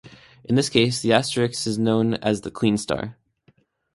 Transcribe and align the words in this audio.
In 0.45 0.55
this 0.55 0.67
case, 0.67 0.99
the 0.99 1.13
asterisk 1.13 1.53
is 1.67 1.77
also 1.77 1.79
known 1.83 2.13
as 2.15 2.41
the 2.41 2.49
Kleene 2.49 2.79
star. 2.79 3.17